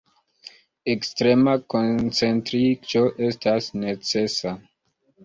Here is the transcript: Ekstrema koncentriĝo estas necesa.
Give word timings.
Ekstrema 0.93 1.53
koncentriĝo 1.73 3.03
estas 3.27 3.69
necesa. 3.83 4.55